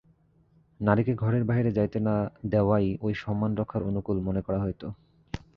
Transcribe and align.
নারীকে 0.79 1.13
ঘরের 1.15 1.43
বাহিরে 1.43 1.71
যাইতে 1.71 1.97
না 1.99 2.15
দেওয়াই 2.45 2.87
ঐ 3.01 3.07
সম্মান 3.15 3.51
রক্ষার 3.55 3.81
অনুকূল 3.83 4.17
মনে 4.19 4.41
করা 4.41 4.59
হইত। 4.61 4.81